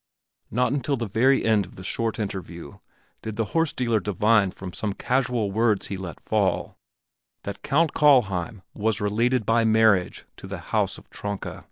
[0.49, 2.79] Not until the very end of the short interview
[3.21, 6.79] did the horse dealer divine from some casual words he let fall,
[7.43, 11.59] that Count Kallheim was related by marriage to the house of Tronka.